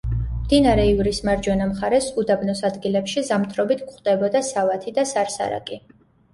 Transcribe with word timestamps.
მდინარე 0.35 0.85
ივრის 0.91 1.19
მარჯვენა 1.29 1.67
მხარეს 1.73 2.07
უდაბნოს 2.23 2.65
ადგილებში 2.71 3.25
ზამთრობით 3.29 3.87
გვხვდებოდა 3.87 4.45
სავათი 4.51 4.99
და 5.01 5.09
სარსარაკი. 5.15 5.83